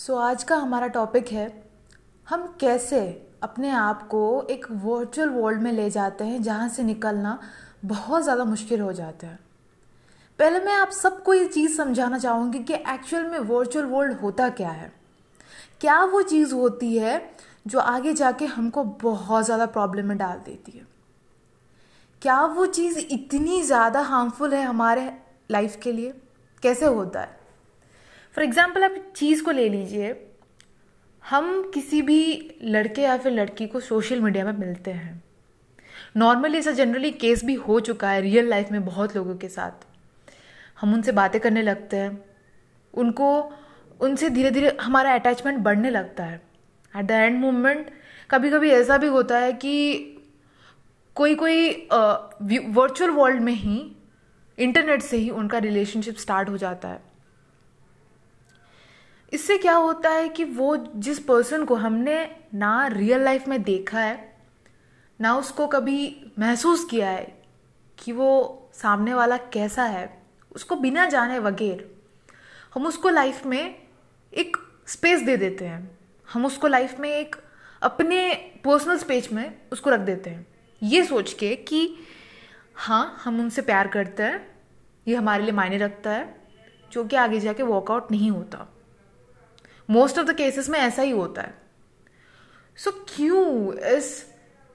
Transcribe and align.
सो 0.00 0.12
so, 0.12 0.20
आज 0.20 0.42
का 0.44 0.56
हमारा 0.56 0.86
टॉपिक 0.86 1.28
है 1.28 1.46
हम 2.28 2.46
कैसे 2.60 3.00
अपने 3.42 3.70
आप 3.70 4.06
को 4.08 4.20
एक 4.50 4.64
वर्चुअल 4.70 5.28
वर्ल्ड 5.28 5.60
में 5.62 5.72
ले 5.72 5.88
जाते 5.90 6.24
हैं 6.24 6.42
जहाँ 6.42 6.68
से 6.68 6.82
निकलना 6.82 7.38
बहुत 7.84 8.22
ज़्यादा 8.22 8.44
मुश्किल 8.44 8.80
हो 8.80 8.92
जाता 8.92 9.26
है। 9.26 9.38
पहले 10.38 10.60
मैं 10.60 10.74
आप 10.74 10.90
सबको 10.90 11.34
ये 11.34 11.46
चीज़ 11.46 11.76
समझाना 11.76 12.18
चाहूँगी 12.18 12.58
कि 12.58 12.74
एक्चुअल 12.74 13.24
में 13.24 13.38
वर्चुअल 13.38 13.86
वर्ल्ड 13.86 14.20
होता 14.20 14.48
क्या 14.48 14.70
है। 14.70 14.92
क्या 15.80 16.04
वो 16.04 16.22
चीज़ 16.22 16.54
होती 16.54 16.96
है 16.98 17.34
जो 17.66 17.78
आगे 17.78 18.12
जाके 18.12 18.46
हमको 18.46 18.84
बहुत 18.84 19.44
ज़्यादा 19.44 19.66
प्रॉब्लम 19.66 20.06
में 20.06 20.16
डाल 20.18 20.38
देती 20.38 20.78
है? 20.78 20.86
क्या 22.22 22.44
वो 22.44 22.66
चीज़ 22.66 22.98
इतनी 22.98 23.62
ज़्यादा 23.62 24.00
हार्मफुल 24.00 24.54
है 24.54 24.62
हमारे 24.62 25.12
लाइफ 25.50 25.76
के 25.82 25.92
लिए? 25.92 26.14
कैसे 26.62 26.86
होता 26.86 27.20
है? 27.20 27.39
फॉर 28.34 28.44
एग्ज़ाम्पल 28.44 28.84
आप 28.84 28.94
चीज़ 29.16 29.42
को 29.44 29.50
ले 29.50 29.68
लीजिए। 29.68 30.14
हम 31.24 31.70
किसी 31.74 32.02
भी 32.02 32.50
लड़के 32.64 33.02
या 33.02 33.16
फिर 33.16 33.32
लड़की 33.32 33.66
को 33.66 33.80
सोशल 33.80 34.20
मीडिया 34.20 34.44
में 34.44 34.52
मिलते 34.52 34.90
हैं। 34.90 35.22
नॉर्मली 36.16 36.58
ऐसा 36.58 36.70
जनरली 36.70 37.10
केस 37.10 37.44
भी 37.44 37.54
हो 37.54 37.78
चुका 37.80 38.10
है 38.10 38.20
रियल 38.20 38.48
लाइफ 38.48 38.70
में 38.72 38.84
बहुत 38.84 39.16
लोगों 39.16 39.36
के 39.36 39.48
साथ। 39.48 39.86
हम 40.80 40.94
उनसे 40.94 41.12
बातें 41.12 41.40
करने 41.40 41.62
लगते 41.62 41.96
हैं। 41.96 42.24
उनको, 42.94 43.52
उनसे 44.00 44.30
धीरे 44.30 44.50
धीरे 44.50 44.76
हमारा 44.80 45.14
अटैचमेंट 45.14 45.58
बढ़ने 45.58 45.90
लगता 45.90 46.24
है। 46.24 46.40
एट 46.94 47.04
द 47.04 47.10
एंड 47.10 47.38
मोमेंट 47.40 47.90
कभी 48.30 48.50
कभी 48.50 48.70
ऐसा 48.70 48.98
भी 48.98 49.06
होता 49.06 49.38
है 49.38 49.52
कि 49.52 50.16
कोई 51.16 51.34
कोई 51.34 51.70
वर्चुअल 52.70 53.10
वर्ल्ड 53.10 53.40
में 53.40 53.52
ही 53.52 53.80
इंटरनेट 54.58 55.02
से 55.02 55.16
ही 55.16 55.30
उनका 55.30 55.58
रिलेशनशिप 55.58 56.16
स्टार्ट 56.16 56.48
हो 56.48 56.56
जाता 56.56 56.88
है। 56.88 57.09
इससे 59.32 59.56
क्या 59.58 59.74
होता 59.74 60.10
है 60.10 60.28
कि 60.28 60.44
वो 60.44 60.76
जिस 60.76 61.18
पर्सन 61.18 61.64
को 61.64 61.74
हमने 61.74 62.16
ना 62.54 62.86
रियल 62.86 63.20
लाइफ 63.20 63.48
में 63.48 63.62
देखा 63.62 64.00
है, 64.00 64.34
ना 65.20 65.36
उसको 65.36 65.66
कभी 65.66 66.32
महसूस 66.38 66.84
किया 66.84 67.10
है 67.10 67.24
कि 67.98 68.12
वो 68.12 68.70
सामने 68.74 69.14
वाला 69.14 69.36
कैसा 69.52 69.84
है, 69.84 70.22
उसको 70.52 70.76
बिना 70.76 71.06
जाने 71.06 71.38
वगैर 71.38 71.88
हम 72.74 72.86
उसको 72.86 73.08
लाइफ 73.08 73.46
में 73.46 73.74
एक 74.32 74.56
स्पेस 74.86 75.22
दे 75.22 75.36
देते 75.36 75.64
हैं। 75.64 75.98
हम 76.28 76.46
उसको 76.46 76.66
लाइफ 76.66 76.98
में 77.00 77.08
एक 77.10 77.36
अपने 77.82 78.32
पर्सनल 78.64 78.98
स्पेस 78.98 79.32
में 79.32 79.56
उसको 79.72 79.90
रख 79.90 80.00
देते 80.00 80.30
हैं। 80.30 80.46
ये 80.82 81.04
सोच 81.04 81.32
के 81.32 81.54
कि 81.56 81.96
हाँ 82.74 83.20
हम 83.24 83.40
उनसे 83.40 83.62
प्यार 83.62 83.88
करते 83.88 84.22
हैं, 84.22 84.46
ये 85.06 85.14
हमारे 85.16 85.42
लिए 85.42 85.52
मायने 85.52 85.78
रखता 85.78 86.10
है, 86.10 86.34
जो 86.92 87.04
कि 87.04 87.16
आगे 87.16 87.40
जाके 87.40 87.62
वर्कआउट 87.62 88.10
नहीं 88.10 88.30
होता। 88.30 88.66
मोस्ट 89.90 90.18
ऑफ़ 90.18 90.26
द 90.26 90.36
केसेस 90.36 90.68
में 90.68 90.78
ऐसा 90.78 91.02
ही 91.02 91.10
होता 91.10 91.42
है। 91.42 91.54
सो 92.78 92.90
so, 92.90 92.96
क्यों 93.08 93.74
इस 93.96 94.26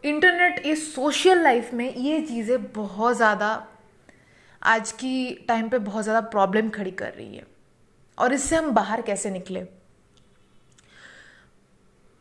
इंटरनेट 0.03 0.59
इस 0.65 0.93
सोशल 0.95 1.41
लाइफ 1.43 1.73
में 1.73 1.95
ये 1.95 2.19
चीज़ें 2.21 2.71
बहुत 2.73 3.15
ज़्यादा 3.15 3.67
आज 4.61 4.91
की 4.91 5.45
टाइम 5.47 5.69
पे 5.69 5.77
बहुत 5.79 6.03
ज़्यादा 6.03 6.21
प्रॉब्लम 6.29 6.69
खड़ी 6.69 6.91
कर 6.91 7.13
रही 7.13 7.35
है? 7.35 7.45
और 8.17 8.33
इससे 8.33 8.55
हम 8.55 8.71
बाहर 8.71 9.01
कैसे 9.01 9.29
निकले? 9.29 9.65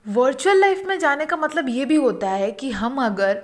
वर्चुअल 0.07 0.61
लाइफ 0.61 0.87
में 0.87 0.99
जाने 0.99 1.27
का 1.27 1.37
मतलब 1.37 1.69
ये 1.69 1.85
भी 1.85 1.97
होता 1.97 2.31
है 2.31 2.51
कि 2.53 2.71
हम 2.71 3.03
अगर 3.05 3.35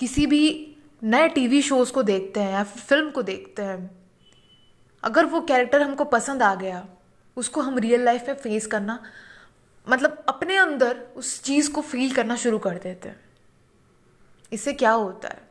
किसी 0.00 0.26
भी 0.26 0.76
नए 1.02 1.28
टीवी 1.28 1.60
शोज़ 1.62 1.92
को 1.92 2.02
देखते 2.02 2.40
हैं 2.40 2.52
या 2.52 2.62
फ़िल्म 2.64 3.10
को 3.10 3.22
देखते 3.22 3.62
हैं 3.62 3.90
अगर 5.04 5.26
वो 5.26 5.40
कैरेक्टर 5.40 5.82
हमको 5.82 6.04
पसंद 6.04 6.42
आ 6.42 6.54
गया 6.54 6.86
उसको 7.36 7.60
हम 7.60 7.78
रियल 7.78 8.00
लाइफ 8.00 8.24
में 8.28 8.34
फेस 8.34 8.66
करना 8.66 9.02
मतलब 9.88 10.24
अपने 10.28 10.56
अंदर 10.56 10.96
उस 11.16 11.42
चीज़ 11.42 11.72
को 11.72 11.80
फील 11.80 12.14
करना 12.14 12.36
शुरू 12.36 12.58
कर 12.58 12.78
देते 12.78 13.08
हैं। 13.08 13.20
इससे 14.52 14.72
क्या 14.72 14.90
होता 14.90 15.28
है? 15.28 15.42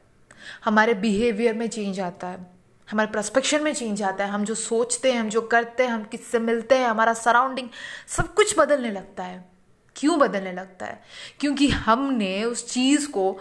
हमारे 0.65 0.93
बिहेवियर 0.93 1.55
में 1.55 1.69
चेंज 1.69 1.99
आता 1.99 2.27
है, 2.27 2.47
हमारे 2.91 3.11
प्रस्पेक्शन 3.11 3.63
में 3.63 3.73
चेंज 3.73 4.03
आता 4.03 4.25
है, 4.25 4.31
हम 4.31 4.45
जो 4.45 4.55
सोचते 4.55 5.13
हैं, 5.13 5.19
हम 5.19 5.29
जो 5.29 5.41
करते 5.41 5.83
हैं, 5.83 5.91
हम 5.91 6.03
किससे 6.03 6.39
मिलते 6.39 6.75
हैं, 6.75 6.87
हमारा 6.87 7.13
सराउंडिंग 7.13 7.69
सब 8.07 8.33
कुछ 8.33 8.59
बदलने 8.59 8.91
लगता 8.91 9.23
है। 9.23 9.49
क्यों 9.95 10.19
बदलने 10.19 10.53
लगता 10.53 10.85
है? 10.85 11.01
क्योंकि 11.39 11.69
हमने 11.69 12.43
उस 12.43 12.73
चीज़ 12.73 13.11
को, 13.11 13.39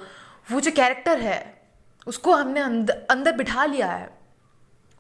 वो 0.50 0.60
जो 0.60 0.70
कैरेक्टर 0.70 1.20
है, 1.20 1.62
उसको 2.06 2.32
हमने 2.32 2.60
अंदर 2.60 3.06
अंदर 3.10 3.32
बिठा 3.32 3.64
लिया 3.64 3.92
है। 3.92 4.18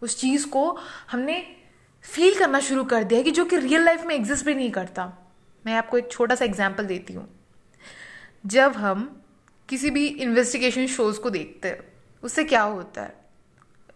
उस 0.02 0.20
चीज़ 0.20 0.48
को 0.48 0.78
हमने 1.10 1.57
फील 2.04 2.38
करना 2.38 2.60
शुरू 2.60 2.84
कर 2.84 3.04
दिया 3.04 3.22
कि 3.22 3.30
जो 3.30 3.44
कि 3.44 3.56
रियल 3.56 3.84
लाइफ 3.84 4.04
में 4.06 4.14
एग्जिस्ट 4.14 4.46
भी 4.46 4.54
नहीं 4.54 4.70
करता। 4.70 5.12
मैं 5.64 5.74
आपको 5.74 5.98
एक 5.98 6.10
छोटा 6.12 6.34
सा 6.34 6.44
एग्ज़ाम्पल 6.44 6.86
देती 6.86 7.12
हूँ। 7.12 7.28
जब 8.46 8.76
हम 8.76 9.04
किसी 9.68 9.90
भी 9.90 10.06
इन्वेस्टिगेशन 10.06 10.86
शोज़ 10.86 11.18
को 11.20 11.30
देखते 11.30 11.68
हैं, 11.68 11.80
उससे 12.22 12.44
क्या 12.44 12.62
होता 12.62 13.02
है? 13.02 13.14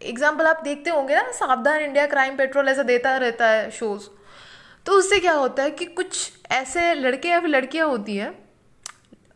एग्ज़ाम्पल 0.00 0.46
आप 0.46 0.60
देखते 0.64 0.90
होंगे 0.90 1.14
ना, 1.14 1.30
सावधान 1.32 1.82
इंडिया 1.82 2.06
क्राइम 2.06 2.36
पेट्रोल 2.36 2.68
ऐसा 2.68 2.82
देता 2.82 3.16
रहता 3.16 3.48
है 3.48 3.70
शोज़ 3.70 4.08
तो 4.86 4.92
उससे 4.92 5.18
क्या 5.20 5.32
होता 5.32 5.62
है 5.62 5.70
कि 5.70 5.84
कुछ 5.86 6.32
ऐसे 6.52 6.92
लड़के 6.94 7.28
या 7.28 7.40
फिर 7.40 7.50
लड़कियाँ 7.50 7.86
होती 7.88 8.16
हैं 8.16 8.34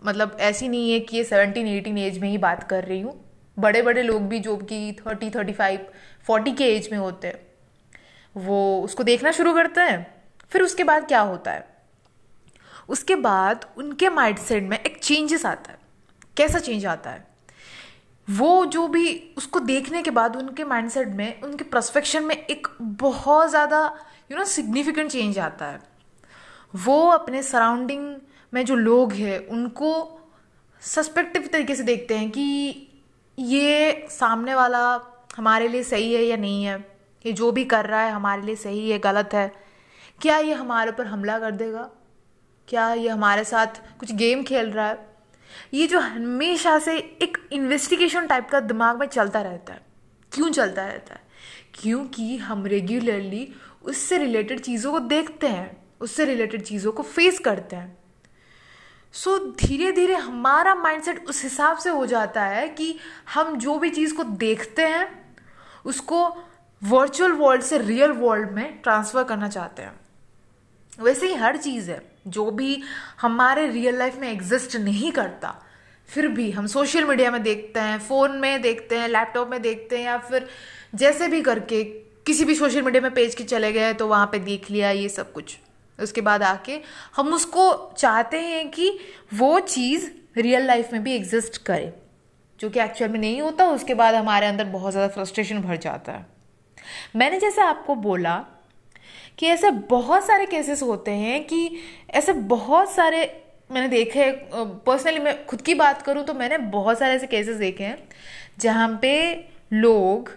मतलब 0.05 0.37
ऐसी 0.41 0.69
नहीं 0.69 0.93
है 0.93 1.01
कि 1.01 1.17
ये 1.17 1.25
सेवनटीन 1.25 1.67
एटीन 1.69 1.99
एज 1.99 2.19
में 2.19 2.29
ही 2.29 2.39
बात 2.39 2.63
कर 2.71 2.85
रही 2.85 3.01
हूँ। 3.01 3.15
बड़े 3.57 3.83
बड़े 3.83 4.03
लोग 4.03 4.29
भी 4.29 4.39
जो 4.41 4.57
कि 4.59 4.97
थर्टी 5.01 5.31
थर्टी 5.31 5.53
फाइव 5.53 5.87
फोर्टी 6.27 6.53
के 6.53 6.65
एज 6.75 6.89
में 6.93 6.99
होते 6.99 7.29
हैं। 7.29 7.46
वो 8.37 8.83
उसको 8.83 9.03
देखना 9.03 9.31
शुरू 9.31 9.55
करते 9.55 9.81
हैं, 9.81 10.07
फिर 10.51 10.63
उसके 10.63 10.85
बाद 10.85 11.07
क्या 11.09 11.21
होता 11.21 11.51
है? 11.51 11.67
उसके 12.89 13.17
बाद 13.17 13.67
उनके 13.79 14.09
माइंडसेट 14.09 14.63
में 14.63 14.79
एक 14.79 14.99
चेंजेस 14.99 15.47
आता 15.47 15.73
है। 15.73 15.79
कैसा 16.37 16.59
चेंज 16.59 16.87
आता 16.87 17.11
है? 17.11 17.27
वो 18.29 18.65
जो 18.67 18.87
भी 18.89 19.35
उसको 19.37 19.61
देखने 19.61 20.03
के 20.03 20.11
बाद 20.11 20.37
उनके 20.37 20.65
माइंडसेट 20.65 21.09
में, 21.09 21.41
उनके 21.41 21.65
प्रस्पेक्शन 21.65 22.25
में 22.25 22.37
एक 22.37 22.69
बहुत 22.81 23.51
ज़्यादा 23.51 23.81
यू 24.33 24.39
नो 24.39 24.45
सिग्निफिकेंट 24.45 25.11
चेंज 25.11 25.39
आता 25.39 25.67
है। 25.67 25.81
वो 26.77 27.09
अपने 27.09 27.43
सराउंडिंग 27.43 28.17
में 28.53 28.65
जो 28.65 28.75
लोग 28.75 29.13
हैं, 29.13 29.39
उनको 29.49 30.21
सस्पेक्टिव 30.83 31.49
तरीके 31.53 31.75
से 31.75 31.83
देखते 31.83 32.19
हैं 32.19 32.31
कि 32.31 32.89
ये 33.39 34.07
सामने 34.11 34.55
वाला 34.55 34.83
हमारे 35.37 35.69
लिए 35.69 35.83
सही 35.83 36.13
है 36.15 36.23
या 36.25 36.37
नहीं 36.37 36.65
है। 36.65 36.96
ये 37.27 37.33
जो 37.33 37.53
भी 37.53 37.65
कर 37.65 37.87
रहा 37.87 38.01
है 38.01 38.13
हमारे 38.13 38.43
लिए 38.43 38.57
सही 38.57 38.91
है, 38.91 38.99
गलत 38.99 39.31
है, 39.35 39.53
क्या 40.23 40.39
ये 40.39 40.53
हमारे 40.53 40.91
ऊपर 40.91 41.07
हमला 41.07 41.39
कर 41.39 41.51
देगा? 41.51 41.91
क्या 42.69 42.93
ये 42.93 43.09
हमारे 43.09 43.45
साथ 43.45 43.99
कुछ 43.99 44.13
गेम 44.13 44.43
खेल 44.43 44.71
रहा 44.71 44.89
है? 44.89 45.17
ये 45.75 45.87
जो 45.87 46.01
हमेशा 46.01 46.79
से 46.79 46.99
एक 46.99 47.49
इन्वेस्टिगेशन 47.53 48.27
टाइप 48.27 48.49
का 48.49 48.61
दिमाग 48.61 49.01
में 49.01 49.07
चलता 49.07 49.43
रहता 49.43 49.73
है। 49.73 49.81
क्यों 50.33 50.51
चलता 50.51 50.87
रहता 50.87 51.15
है? 51.15 51.21
क्योंकि 51.75 52.37
हम 52.37 52.67
रेगुलरली 52.67 53.55
उससे 53.85 54.19
रिलेटेड 54.19 54.61
चीज़ों 54.61 54.93
को 54.93 54.99
देखते 54.99 55.47
हैं, 55.47 55.77
उससे 56.01 56.25
रिलेटेड 56.25 56.63
चीज़ों 56.63 56.93
को 56.93 57.03
फेस 57.03 57.39
करते 57.39 57.77
हैं। 57.77 57.99
सो 59.13 59.39
धीरे 59.39 59.93
धीरे 59.93 60.15
हमारा 60.15 60.75
माइंडसेट 60.75 61.29
उस 61.29 61.43
हिसाब 61.43 61.79
से 61.79 61.91
हो 61.91 62.07
जाता 62.07 62.43
है 62.43 62.69
कि 62.69 62.99
हम 63.35 63.59
जो 63.59 63.79
भी 63.79 63.91
चीज़ 63.91 64.15
को 64.15 64.25
देखते 64.25 64.83
हैं, 64.83 65.37
उसको 65.85 66.37
वर्चुअल 66.83 67.33
वर्ल्ड 67.33 67.63
से 67.63 67.79
रियल 67.79 68.11
वर्ल्ड 68.13 68.51
में 68.51 68.81
ट्रांसफ़र 68.83 69.25
करना 69.25 69.49
चाहते 69.49 69.83
हैं। 69.83 69.93
वैसे 70.99 71.27
ही 71.27 71.35
हर 71.35 71.57
चीज़ 71.57 71.91
है, 71.91 72.01
जो 72.27 72.51
भी 72.51 72.83
हमारे 73.21 73.67
रियल 73.69 73.99
लाइफ 73.99 74.17
में 74.19 74.31
एग्जिस्ट 74.31 74.77
नहीं 74.77 75.13
करता, 75.13 75.55
फिर 76.09 76.29
भी 76.29 76.51
हम 76.51 76.67
सोशल 76.67 77.05
मीडिया 77.05 77.31
में 77.31 77.43
देखते 77.43 77.81
हैं 77.81 77.99
फ़ोन 78.01 78.37
में 78.39 78.63
देखते 78.63 78.99
हैं 78.99 79.09
लैपटॉप 79.09 79.49
में 79.49 79.61
देखते 79.63 79.97
हैं, 79.97 80.05
या 80.05 80.19
फिर 80.19 80.47
जैसे 80.95 81.29
भी 81.29 81.41
करके 81.43 81.83
किसी 82.27 82.45
भी 82.45 82.55
सोशल 82.55 82.83
मीडिया 82.83 83.03
में 83.03 83.15
पेज 83.15 83.35
के 83.35 83.45
चले 83.45 83.73
गए 83.73 83.93
तो 83.95 84.07
वहाँ 84.09 84.27
पे 84.27 84.39
देख 84.41 84.71
लिया, 84.71 84.91
ये 84.91 85.09
सब 85.09 85.33
कुछ। 85.33 85.57
उसके 85.99 86.21
बाद 86.21 86.43
आके 86.43 86.81
हम 87.17 87.35
उसको 87.35 87.95
चाहते 87.99 88.41
हैं 88.41 88.69
कि 88.71 88.99
वो 89.35 89.59
चीज़ 89.61 90.09
रियल 90.37 90.67
लाइफ 90.67 90.93
में 90.93 91.03
भी 91.03 91.15
एग्जिस्ट 91.15 91.57
करे, 91.65 91.93
जो 92.61 92.71
कि 92.71 92.81
एक्चुअल 92.81 93.11
में 93.11 93.19
नहीं 93.21 93.41
होता, 93.43 93.67
उसके 93.67 93.95
बाद 93.95 94.15
हमारे 94.15 94.47
अंदर 94.47 94.65
बहुत 94.71 94.93
ज़्यादा 94.93 95.15
फ्रस्ट्रेशन 95.15 95.61
भर 95.61 95.77
जाता 95.79 96.13
है। 96.13 96.27
मैंने 97.17 97.41
जैसे 97.41 97.61
आपको 97.61 97.95
बोला 97.95 98.37
कि 99.39 99.47
ऐसे 99.47 99.71
बहुत 99.71 100.27
सारे 100.27 100.47
केसेस 100.47 100.83
होते 100.83 101.11
हैं 101.11 101.47
कि 101.47 101.79
ऐसे 102.11 102.33
बहुत 102.33 102.91
सारे 102.91 103.43
मैंने 103.73 103.89
देखे 103.89 104.31
पर्सनली 104.55 105.19
मैं 105.19 105.47
खुद 105.47 105.63
की 105.63 105.75
बात 105.75 106.03
करूँ 106.03 106.25
तो 106.25 106.35
मैंने 106.35 106.59
बहुत 106.59 106.99
सारे 106.99 107.15
ऐसे 107.15 107.27
केसेस 107.27 107.57
देखे 107.57 107.85
हैं 107.85 108.09
जहाँ 108.59 108.99
पे 109.03 109.15
लोग 109.73 110.31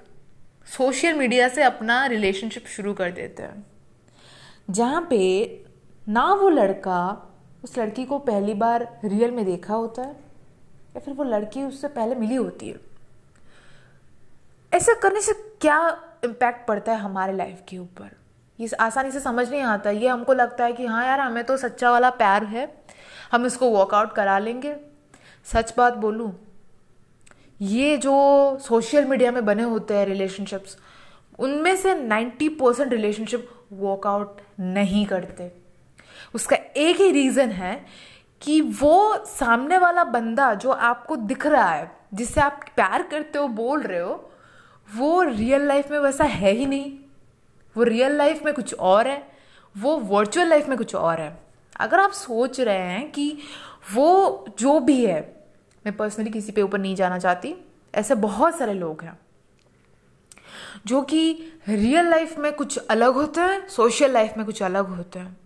सोशल 0.68 1.13
मीडिया 1.13 1.48
से 1.48 1.63
अपना 1.63 2.06
रिलेशनशिप 2.06 2.66
शुरू 2.68 2.94
कर 2.94 3.12
देते 3.12 3.44
हैं। 3.44 3.66
जहाँ 4.69 5.07
पे 5.10 5.19
ना 6.07 6.34
वो 6.34 6.50
लड़का 6.50 7.25
उस 7.63 7.78
लड़की 7.78 8.06
को 8.06 8.19
पहली 8.19 8.54
बार 8.54 9.00
रियल 9.06 9.31
में 9.31 9.46
देखा 9.46 9.74
होता 9.74 10.01
है 10.01 10.12
या 10.96 11.00
फिर 11.00 11.13
वो 11.13 11.24
लड़की 11.24 11.63
उससे 11.63 11.88
पहले 11.88 12.16
मिली 12.16 12.36
होती 12.36 12.69
है। 12.69 12.75
ऐसा 14.74 14.94
करने 14.94 15.22
से 15.22 15.34
क्या 15.34 15.80
इम्पैक्ट 16.24 16.68
पड़ता 16.68 16.92
है 16.92 17.00
हमारे 17.00 17.33
लाइफ 17.33 17.62
के 17.69 17.77
ऊपर। 17.77 18.10
ये 18.60 18.69
आसानी 18.80 19.12
से 19.12 19.19
समझ 19.19 19.50
नहीं 19.50 19.62
आता। 19.62 19.89
ये 19.89 20.07
हमको 20.07 20.33
लगता 20.33 20.66
है 20.66 20.74
कि 20.74 20.86
हाँ 20.86 21.06
यार, 21.06 21.19
हमें 21.19 21.44
तो 21.44 21.57
सच्चा 21.57 21.92
वाला 21.92 22.10
प्यार 22.10 22.44
है। 22.44 22.68
हम 23.31 23.45
इसको 23.45 23.69
वर्कआउट 23.69 24.13
करा 24.13 24.38
लेंगे। 24.39 24.75
सच 25.45 25.74
बात 25.77 25.94
बोलूँ, 25.94 26.33
ये 27.62 27.98
जो 27.98 28.57
सोशल 28.62 29.06
मीडिया 29.06 29.31
में 29.31 29.45
बने 29.45 29.63
होते 29.63 29.94
हैं 29.94 30.06
रिलेशनशिप्स 30.06 30.77
उनमें 31.39 31.75
से 31.75 31.94
90 31.95 32.48
परसेंट 32.50 32.92
रिलेशनशिप 32.94 33.50
वर्कआउट 33.74 34.42
नहीं 34.60 35.06
करते। 35.06 35.51
उसका 36.36 36.56
एक 36.77 36.98
ही 36.98 37.12
रीज़न 37.12 37.50
है 37.50 37.86
कि 38.42 38.60
वो 38.62 39.25
सामने 39.27 39.77
वाला 39.77 40.04
बंदा 40.04 40.54
जो 40.54 40.72
आपको 40.72 41.15
दिख 41.15 41.45
रहा 41.45 41.69
है, 41.69 41.92
जिससे 42.13 42.42
आप 42.42 42.60
प्यार 42.75 43.04
करते 43.04 43.39
हो, 43.39 43.48
बोल 43.48 43.81
रहे 43.81 44.00
हो 44.00 44.28
वो 44.89 45.21
रियल 45.21 45.62
लाइफ 45.62 45.91
में 45.91 46.00
वैसा 46.00 46.24
है 46.25 46.51
ही 46.51 46.65
नहीं। 46.65 46.91
वो 47.75 47.83
रियल 47.83 48.15
लाइफ 48.18 48.44
में 48.45 48.53
कुछ 48.53 48.74
और 48.74 49.07
है, 49.07 49.21
वो 49.75 49.95
वर्चुअल 49.97 50.47
लाइफ 50.47 50.68
में 50.69 50.77
कुछ 50.77 50.95
और 50.95 51.21
है। 51.21 51.38
अगर 51.75 52.00
आप 52.00 52.12
सोच 52.12 52.59
रहे 52.59 52.77
हैं 52.77 53.09
कि 53.12 53.38
वो 53.94 54.45
जो 54.59 54.80
भी 54.80 55.03
है, 55.06 55.21
मैं 55.86 55.95
पर्सनली 55.97 56.30
किसी 56.30 56.51
पे 56.51 56.62
ऊपर 56.62 56.80
नहीं 56.80 56.95
जाना 56.95 57.19
चाहती, 57.19 57.56
ऐसे 57.94 58.15
बहुत 58.18 58.57
सारे 58.57 58.74
लोग 58.74 59.03
हैं, 59.03 59.18
जो 60.86 61.01
कि 61.01 61.51
रियल 61.69 62.09
लाइफ 62.09 62.38
में 62.39 62.51
कुछ 62.53 62.77
अलग 62.80 63.13
होते 63.13 63.41
हैं 63.41 63.68
सोशल 63.69 64.12
लाइफ 64.12 64.33
में 64.38 64.45
कुछ 64.45 64.62
अलग 64.63 64.88
होते 64.88 65.19
हैं। 65.19 65.38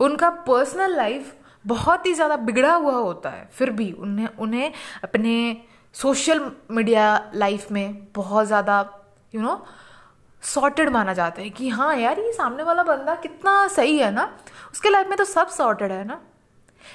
उनका 0.00 0.30
पर्सनल 0.30 0.96
लाइफ 0.96 1.34
बहुत 1.64 2.06
ही 2.06 2.12
ज़्यादा 2.14 2.36
बिगड़ा 2.38 2.74
हुआ 2.74 2.92
होता 2.92 3.30
है, 3.30 3.48
फिर 3.52 3.70
भी 3.70 3.90
उन्हें 3.92 4.28
उन्हें 4.28 4.72
अपने 5.04 5.56
सोशल 5.94 6.50
मीडिया 6.70 7.32
लाइफ 7.34 7.70
में 7.72 8.06
बहुत 8.14 8.46
ज़्यादा 8.46 8.78
यू 9.34 9.40
नो 9.40 9.66
सॉर्टेड 10.42 10.88
माना 10.88 11.12
जाता 11.12 11.42
है 11.42 11.50
कि 11.50 11.68
हाँ 11.68 11.96
यार, 11.96 12.18
ये 12.20 12.32
सामने 12.32 12.62
वाला 12.62 12.82
बंदा 12.82 13.14
कितना 13.14 13.66
सही 13.68 13.98
है 13.98 14.10
ना? 14.10 14.38
उसके 14.72 14.88
लाइफ 14.88 15.08
में 15.08 15.16
तो 15.18 15.24
सब 15.24 15.48
सॉर्टेड 15.48 15.92
है 15.92 16.04
ना? 16.04 16.20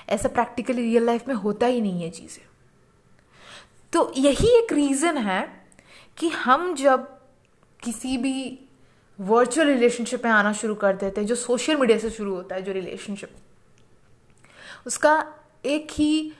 ऐसा 0.10 0.30
प्रैक्टिकली 0.30 0.82
रियल 0.82 1.04
लाइफ 1.04 1.28
में 1.28 1.36
होता 1.36 1.66
ही 1.66 1.82
नहीं 1.82 2.04
है 2.04 2.10
चीज़ें। 2.10 2.44
तो 3.94 4.12
यही 4.18 4.48
एक 4.58 4.74
रीज़न 4.74 5.18
है 5.18 5.68
कि 6.18 6.30
हम 6.30 6.74
जब 6.76 7.08
किसी 7.84 8.18
भी 8.18 8.60
वर्चुअल 9.20 9.68
रिलेशनशिप 9.68 10.26
में 10.26 10.32
आना 10.32 10.54
शुरू 10.54 10.76
कर 10.76 10.96
देते 10.96 11.22
हैं, 11.22 11.28
जो 11.28 11.36
सोशल 11.36 11.78
मीडिया 11.78 11.98
से 11.98 12.10
शुरू 12.10 12.36
होता 12.36 12.56
है, 12.56 12.62
जो 12.62 12.72
रिलेशनशिप 12.72 13.36
उसका 14.88 15.26
एक 15.66 15.88
ही 15.92 16.34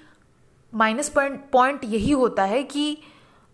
माइनस 0.76 1.10
पॉइंट 1.10 1.50
पॉइंट 1.52 1.82
यही 1.84 2.12
होता 2.12 2.44
है 2.44 2.64
कि 2.64 2.98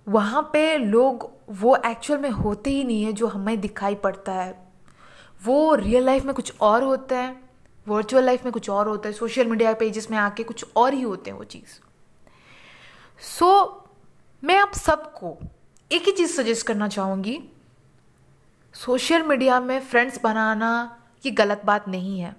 वहाँ 0.08 0.50
पे 0.54 0.78
लोग 0.78 1.32
वो 1.50 1.76
एक्चुअल 1.76 2.20
में 2.20 2.30
होते 2.30 2.70
ही 2.70 2.84
नहीं 2.84 3.04
है 3.04 3.14
जो 3.14 3.28
हमें 3.28 3.62
दिखाई 3.62 3.96
पड़ता 3.96 4.34
है। 4.34 4.74
वो 5.46 5.76
रियल 5.76 6.04
लाइफ 6.04 6.26
में 6.26 6.36
कुछ 6.36 6.54
और 6.62 6.84
होता 6.84 7.18
है 7.18 7.42
वर्चुअल 7.88 8.24
लाइफ 8.24 8.44
में 8.44 8.54
कुछ 8.54 8.70
और 8.70 8.88
होता 8.88 9.10
है 9.10 9.14
सोशल 9.14 9.48
मीडिया 9.48 9.74
पेजेस 9.74 10.12
में 10.12 10.18
आके 10.18 10.44
कुछ 10.44 10.66
और 10.76 10.94
ही 10.94 11.02
होते 11.02 11.32
हैं 11.32 11.38
वो 11.38 11.44
चीज़। 11.44 11.80
सो 13.22 13.64
so, 13.64 13.92
मैं 14.44 14.58
आप 14.58 14.74
सबको 14.74 15.38
एक 15.92 16.02
ही 16.02 16.12
चीज़ 16.12 16.42
सजेस्ट 16.42 16.68
करना 16.68 16.88
चाहूँगी 16.88 17.44
सोशल 18.74 19.24
मीडिया 19.24 19.60
में 19.60 19.80
फ्रेंड्स 19.82 20.22
बनाना 20.24 21.02
ये 21.26 21.32
गलत 21.32 21.62
बात 21.66 21.88
नहीं 21.88 22.20
है। 22.20 22.36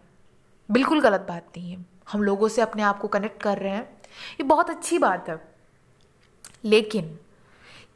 बिल्कुल 0.70 1.00
गलत 1.00 1.20
बात 1.20 1.46
नहीं 1.56 1.72
है। 1.72 1.86
हम 2.12 2.22
लोगों 2.22 2.48
से 2.48 2.62
अपने 2.62 2.82
आप 2.82 2.98
को 2.98 3.08
कनेक्ट 3.08 3.42
कर 3.42 3.58
रहे 3.58 3.72
हैं। 3.72 4.01
ये 4.32 4.42
बहुत 4.42 4.70
अच्छी 4.70 4.98
बात 4.98 5.28
है। 5.28 5.40
लेकिन 6.64 7.18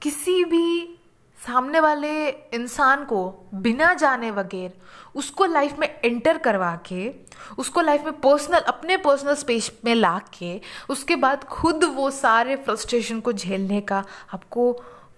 किसी 0.03 0.45
भी 0.45 0.93
सामने 1.39 1.81
वाले 1.81 2.29
इंसान 2.29 3.05
को 3.05 3.49
बिना 3.55 3.93
जाने 3.95 4.31
बगैर 4.33 4.73
उसको 5.15 5.45
लाइफ 5.45 5.79
में 5.79 5.89
एंटर 6.05 6.39
करवा 6.39 6.75
के, 6.87 7.11
उसको 7.59 7.81
लाइफ 7.81 8.05
में 8.05 8.21
पर्सनल 8.21 8.59
अपने 8.59 8.97
पर्सनल 8.97 9.35
स्पेस 9.35 9.71
में 9.85 9.95
ला 9.95 10.19
के, 10.39 10.61
उसके 10.91 11.17
बाद 11.17 11.45
खुद 11.45 11.85
वो 11.85 12.11
सारे 12.11 12.57
फ्रस्ट्रेशन 12.57 13.21
को 13.21 13.33
झेलने 13.33 13.81
का 13.81 14.05
आपको 14.35 14.73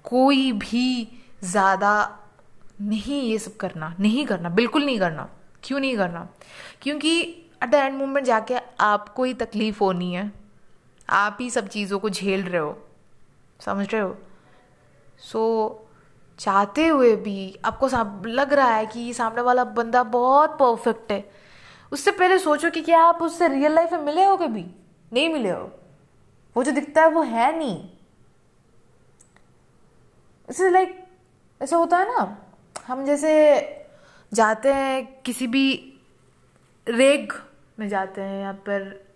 कोई 0.04 0.52
भी 0.52 1.08
ज़्यादा 1.42 1.94
नहीं 2.80 3.22
ये 3.22 3.38
सब 3.38 3.56
करना, 3.56 3.94
नहीं 4.00 4.26
करना, 4.26 4.48
बिल्कुल 4.48 4.84
नहीं 4.84 4.98
करना। 4.98 5.28
क्यों 5.64 5.80
नहीं 5.80 5.96
करना? 5.96 6.28
क्योंकि 6.82 7.20
एट 7.62 7.68
द 7.70 7.74
एंड 7.74 7.96
मोमेंट 7.98 8.26
जाके 8.26 8.56
आपको 8.80 9.24
ही 9.24 9.34
तकलीफ़ 9.34 9.78
होनी 9.80 10.12
है। 10.14 10.30
आप 11.10 11.38
ही 11.40 11.50
सब 11.50 11.68
चीज़ों 11.68 11.98
को 11.98 12.10
झेल 12.10 12.42
रहे 12.42 12.60
हो। 12.60 12.88
समझ 13.60 13.92
रहे 13.92 14.02
हो? 14.02 14.18
सो 15.18 15.70
so, 15.82 15.88
चाहते 16.40 16.86
हुए 16.86 17.16
भी 17.16 17.58
आपको 17.64 17.88
लग 18.28 18.52
रहा 18.52 18.74
है 18.74 18.86
कि 18.86 19.14
सामने 19.14 19.40
वाला 19.40 19.64
बंदा 19.64 20.02
बहुत 20.02 20.50
परफेक्ट 20.50 21.12
है। 21.12 21.30
उससे 21.92 22.10
पहले 22.10 22.38
सोचो 22.38 22.70
कि 22.70 22.82
क्या 22.82 23.02
आप 23.02 23.22
उससे 23.22 23.48
रियल 23.48 23.72
लाइफ 23.72 23.92
में 23.92 23.98
मिले 23.98 24.24
हो 24.24 24.36
कभी? 24.36 24.66
नहीं 25.12 25.32
मिले 25.32 25.50
हो। 25.50 25.72
वो 26.56 26.64
जो 26.64 26.72
दिखता 26.72 27.02
है 27.02 27.08
वो 27.08 27.22
है 27.22 27.58
नहीं। 27.58 27.90
इसे 30.50 30.70
लाइक 30.70 31.04
ऐसा 31.62 31.76
होता 31.76 31.98
है 31.98 32.08
ना 32.08 32.46
हम 32.86 33.04
जैसे 33.04 33.60
जाते 34.32 34.72
हैं 34.72 35.22
किसी 35.22 35.46
भी 35.46 35.98
रेग 36.88 37.32
में 37.78 37.88
जाते 37.88 38.20
हैं 38.20 38.42
या 38.42 38.52
फिर 38.52 39.07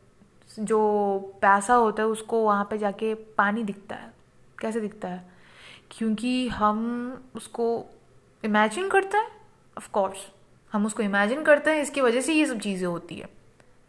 जो 0.59 1.19
पैसा 1.43 1.75
होता 1.75 2.03
है 2.03 2.09
उसको 2.09 2.43
वहाँ 2.45 2.65
पे 2.65 2.79
जाके 2.79 3.15
पानी 3.15 3.63
दिखता 3.63 3.97
है। 3.97 4.13
कैसे 4.59 4.81
दिखता 4.81 5.09
है? 5.09 5.31
क्योंकि 5.91 6.49
हम 6.49 7.25
उसको 7.35 7.85
इमेजिन 8.45 8.89
करते 8.89 9.19
हैं 9.19 9.29
ऑफ़ 9.79 9.91
कोर्स 9.91 10.29
हम 10.73 10.87
उसको 10.87 11.03
इमेजिन 11.03 11.43
करते 11.43 11.71
हैं, 11.71 11.83
इसकी 11.83 12.01
वजह 12.01 12.21
से 12.21 12.33
ये 12.33 12.47
सब 12.47 12.59
चीज़ें 12.59 12.87
होती 12.87 13.15
है। 13.15 13.29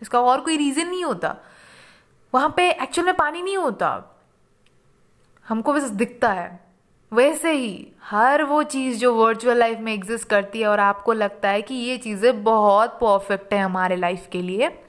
इसका 0.02 0.22
और 0.22 0.42
कोई 0.42 0.58
रीज़न 0.58 0.88
नहीं 0.88 1.04
होता। 1.04 1.36
वहाँ 2.34 2.54
पे 2.58 2.72
एक्चुअल 2.72 3.06
में 3.06 3.16
पानी 3.16 3.42
नहीं 3.42 3.58
होता। 3.58 4.20
हमको 5.48 5.74
बस 5.74 5.84
दिखता 5.84 6.32
है। 6.32 6.60
वैसे 7.14 7.52
ही 7.52 7.88
हर 8.04 8.44
वो 8.44 8.64
चीज़ 8.64 9.00
जो 9.00 9.16
वर्चुअल 9.16 9.58
लाइफ 9.58 9.80
में 9.80 9.94
एग्जिस्ट 9.94 10.28
करती 10.28 10.62
है 10.62 10.68
और 10.68 10.80
आपको 10.80 11.14
लगता 11.14 11.50
है 11.50 11.62
कि 11.62 11.76
ये 11.76 11.98
चीज़ें 11.98 12.44
बहुत 12.44 12.90
परफेक्ट 12.90 13.54
है 13.54 13.60
हमारे 13.60 13.96
लाइफ 13.96 14.28
के 14.32 14.42
लिए 14.42 14.83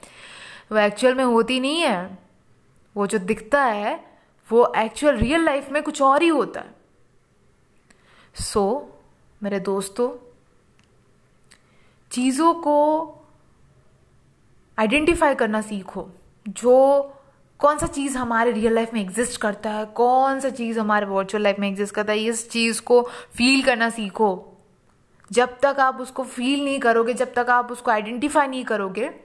वो 0.74 0.80
एक्चुअल 0.80 1.14
में 1.14 1.24
होती 1.24 1.60
नहीं 1.60 1.80
है। 1.80 2.18
वो 2.96 3.06
जो 3.06 3.18
दिखता 3.18 3.64
है 3.64 4.14
वो 4.52 4.72
एक्चुअल 4.76 5.16
रियल 5.16 5.44
लाइफ 5.44 5.70
में 5.70 5.82
कुछ 5.82 6.02
और 6.02 6.22
ही 6.22 6.28
होता 6.28 6.60
है। 6.60 6.74
सो 8.34 8.90
so, 8.90 9.42
मेरे 9.42 9.60
दोस्तों 9.60 10.08
चीज़ों 12.10 12.54
को 12.54 12.76
आइडेंटिफाई 14.78 15.34
करना 15.34 15.60
सीखो। 15.60 16.08
जो 16.48 17.10
कौन 17.58 17.78
सा 17.78 17.86
चीज़ 17.86 18.18
हमारे 18.18 18.52
रियल 18.52 18.72
लाइफ 18.72 18.94
में 18.94 19.00
एग्जिस्ट 19.00 19.40
करता 19.40 19.70
है 19.70 19.84
कौन 19.86 20.40
सा 20.40 20.50
चीज़ 20.50 20.78
हमारे 20.80 21.06
वर्चुअल 21.06 21.42
लाइफ 21.42 21.58
में 21.58 21.68
एग्जिस्ट 21.68 21.94
करता 21.94 22.12
है 22.12 22.18
इस 22.18 22.50
चीज़ 22.50 22.82
को 22.82 23.02
फील 23.36 23.62
करना 23.62 23.90
सीखो। 23.90 24.58
जब 25.32 25.58
तक 25.58 25.76
आप 25.80 26.00
उसको 26.00 26.24
फील 26.24 26.64
नहीं 26.64 26.78
करोगे 26.78 27.14
जब 27.14 27.34
तक 27.34 27.46
आप 27.50 27.72
उसको 27.72 27.90
आइडेंटिफाई 27.90 28.46
नहीं 28.46 28.64
करोगे 28.64 29.23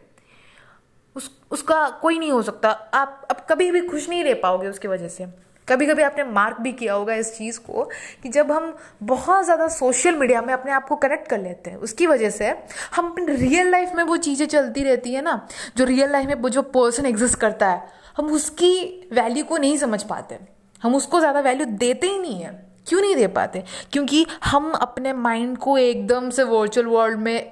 उस, 1.19 1.29
उसका 1.51 1.89
कोई 2.01 2.19
नहीं 2.19 2.31
हो 2.31 2.41
सकता। 2.41 2.69
आप 2.69 3.27
अब 3.31 3.45
कभी 3.49 3.69
भी 3.71 3.81
खुश 3.81 4.09
नहीं 4.09 4.23
रह 4.23 4.39
पाओगे 4.43 4.67
उसकी 4.67 4.87
वजह 4.87 5.07
से। 5.07 5.27
कभी 5.67 5.85
कभी 5.85 6.03
आपने 6.03 6.23
मार्क 6.25 6.59
भी 6.61 6.71
किया 6.73 6.93
होगा 6.93 7.13
इस 7.13 7.31
चीज़ 7.37 7.59
को 7.59 7.83
कि 8.23 8.29
जब 8.29 8.51
हम 8.51 8.73
बहुत 9.03 9.43
ज़्यादा 9.45 9.67
सोशल 9.67 10.15
मीडिया 10.15 10.41
में 10.41 10.53
अपने 10.53 10.71
आप 10.71 10.87
को 10.87 10.95
कनेक्ट 10.95 11.27
कर 11.29 11.39
लेते 11.39 11.69
हैं, 11.69 11.77
उसकी 11.77 12.07
वजह 12.07 12.29
से 12.29 12.47
हम 12.95 13.11
अपनी 13.11 13.35
रियल 13.35 13.69
लाइफ 13.71 13.91
में 13.95 14.03
वो 14.03 14.17
चीज़ें 14.17 14.45
चलती 14.47 14.83
रहती 14.83 15.13
है 15.13 15.21
ना, 15.21 15.47
जो 15.77 15.85
रियल 15.85 16.11
लाइफ 16.11 16.27
में 16.27 16.35
वो, 16.35 16.49
जो 16.49 16.61
पर्सन 16.61 17.05
एग्जिस्ट 17.05 17.39
करता 17.39 17.67
है, 17.67 17.83
हम 18.17 18.31
उसकी 18.31 18.71
वैल्यू 19.13 19.43
को 19.43 19.57
नहीं 19.57 19.77
समझ 19.77 20.01
पाते। 20.03 20.39
हम 20.81 20.95
उसको 20.95 21.19
ज़्यादा 21.19 21.39
वैल्यू 21.39 21.65
देते 21.65 22.07
ही 22.07 22.17
नहीं 22.19 22.41
है। 22.41 22.51
क्यों 22.87 23.01
नहीं 23.01 23.15
दे 23.15 23.27
पाते? 23.27 23.63
क्योंकि 23.91 24.25
हम 24.45 24.71
अपने 24.71 25.13
माइंड 25.13 25.57
को 25.57 25.77
एकदम 25.77 26.29
से 26.29 26.43
वर्चुअल 26.43 26.87
वर्ल्ड 26.87 27.19
में 27.19 27.51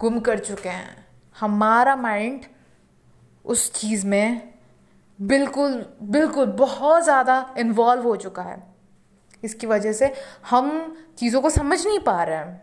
गुम 0.00 0.18
कर 0.20 0.38
चुके 0.38 0.68
हैं। 0.68 0.96
हमारा 1.36 1.96
माइंड 1.96 2.44
उस 3.44 3.72
चीज़ 3.72 4.06
में 4.06 4.48
बिल्कुल 5.18 5.84
बिल्कुल 6.02 6.46
बहुत 6.46 7.04
ज़्यादा 7.04 7.54
इन्वॉल्व 7.58 8.02
हो 8.02 8.16
चुका 8.16 8.42
है। 8.42 8.62
इसकी 9.42 9.66
वजह 9.66 9.92
से 9.92 10.12
हम 10.50 10.96
चीज़ों 11.18 11.40
को 11.40 11.50
समझ 11.50 11.86
नहीं 11.86 11.98
पा 11.98 12.22
रहे 12.22 12.36
हैं। 12.36 12.62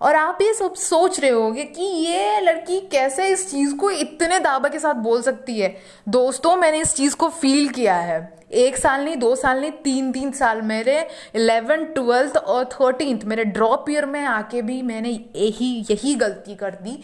और 0.00 0.14
आप 0.14 0.38
ये 0.42 0.54
सब 0.54 0.74
सोच 0.74 1.20
रहे 1.20 1.30
होंगे 1.30 1.64
कि 1.64 1.82
ये 1.82 2.40
लड़की 2.40 2.80
कैसे 2.80 3.28
इस 3.28 3.50
चीज़ 3.50 3.76
को 3.76 3.90
इतने 3.90 4.38
दावा 4.40 4.68
के 4.68 4.78
साथ 4.78 4.94
बोल 4.94 5.22
सकती 5.22 5.58
है? 5.60 5.76
दोस्तों, 6.08 6.56
मैंने 6.56 6.80
इस 6.80 6.94
चीज़ 6.94 7.16
को 7.16 7.28
फील 7.28 7.68
किया 7.68 7.96
है। 7.96 8.41
एक 8.52 8.76
साल 8.76 9.04
नहीं, 9.04 9.16
दो 9.16 9.34
साल 9.36 9.60
नहीं, 9.60 9.70
तीन 9.84 10.10
तीन 10.12 10.30
साल 10.32 10.62
मेरे 10.62 10.98
इलेवन 11.34 11.84
ट्वेल्थ 11.84 12.36
और 12.36 12.64
थर्टींथ 12.64 13.24
मेरे 13.24 13.44
ड्रॉप 13.44 13.90
ईयर 13.90 14.06
में 14.06 14.24
आके 14.24 14.62
भी 14.62 14.80
मैंने 14.82 15.10
यही 15.36 15.86
यही 15.90 16.14
गलती 16.14 16.54
कर 16.54 16.74
दी 16.74 16.98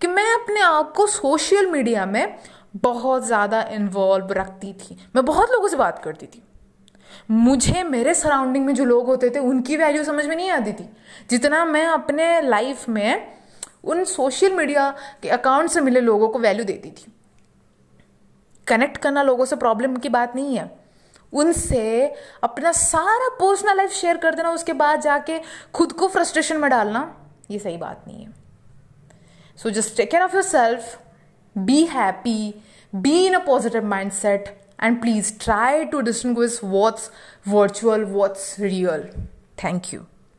कि 0.00 0.06
मैं 0.06 0.32
अपने 0.34 0.60
आप 0.60 0.92
को 0.96 1.06
सोशल 1.06 1.66
मीडिया 1.66 2.06
में 2.06 2.36
बहुत 2.76 3.26
ज़्यादा 3.26 3.62
इन्वॉल्व 3.62 4.32
रखती 4.32 4.72
थी। 4.72 4.96
मैं 5.16 5.24
बहुत 5.24 5.50
लोगों 5.50 5.68
से 5.68 5.76
बात 5.76 5.98
करती 5.98 6.26
थी। 6.26 6.42
मुझे, 7.30 7.82
मेरे 7.82 8.14
सराउंडिंग 8.14 8.66
में 8.66 8.74
जो 8.74 8.84
लोग 8.84 9.06
होते 9.06 9.30
थे, 9.30 9.38
उनकी 9.38 9.76
वैल्यू 9.76 10.04
समझ 10.04 10.26
में 10.26 10.36
नहीं 10.36 10.50
आती 10.50 10.72
थी। 10.72 10.88
जितना 11.30 11.64
मैं 11.64 11.84
अपने 11.86 12.40
लाइफ 12.40 12.88
में 12.88 13.32
उन 13.84 14.04
सोशल 14.04 14.52
मीडिया 14.52 14.88
के 15.22 15.28
अकाउंट 15.28 15.70
से 15.70 15.80
मिले 15.80 16.00
लोगों 16.00 16.28
को 16.28 16.38
वैल्यू 16.38 16.64
देती 16.64 16.90
थी। 16.90 17.12
कनेक्ट 18.66 18.96
करना 18.96 19.22
लोगों 19.22 19.44
से 19.44 19.56
प्रॉब्लम 19.56 19.96
की 19.96 20.08
बात 20.08 20.36
नहीं 20.36 20.56
है। 20.56 20.81
उनसे 21.32 22.06
अपना 22.42 22.72
सारा 22.72 23.28
पर्सनल 23.40 23.76
लाइफ 23.76 23.90
शेयर 23.90 24.16
कर 24.16 24.34
देना, 24.34 24.50
उसके 24.50 24.72
बाद 24.72 25.00
जाके 25.00 25.40
खुद 25.74 25.92
को 25.92 26.08
फ्रस्ट्रेशन 26.08 26.60
में 26.60 26.68
डालना, 26.70 27.02
ये 27.50 27.58
सही 27.58 27.76
बात 27.76 28.04
नहीं 28.06 28.24
है 28.24 28.34
so 29.58 29.70
just 29.70 29.96
take 29.96 30.10
care 30.10 30.22
of 30.22 30.34
yourself 30.42 30.98
be 31.56 31.84
happy 31.86 32.54
be 32.92 33.24
in 33.26 33.34
a 33.34 33.44
positive 33.46 33.86
mindset 34.12 34.56
and 34.82 35.00
please 35.00 35.32
try 35.40 35.84
to 35.84 36.00
distinguish 36.00 36.36
what's 36.64 37.10
virtual 37.48 38.04
what's 38.04 38.54
real 38.60 39.08
thank 39.64 39.92
you. 39.92 40.11